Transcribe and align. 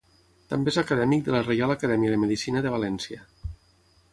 També 0.53 0.71
és 0.73 0.79
acadèmic 0.81 1.21
de 1.27 1.35
la 1.35 1.43
Reial 1.47 1.73
Acadèmia 1.75 2.15
de 2.15 2.19
Medicina 2.25 2.65
de 2.69 2.73
València. 2.77 3.21